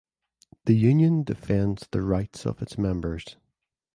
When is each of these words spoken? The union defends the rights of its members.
The 0.65 0.73
union 0.73 1.21
defends 1.21 1.87
the 1.91 2.01
rights 2.01 2.47
of 2.47 2.59
its 2.63 2.75
members. 2.75 3.37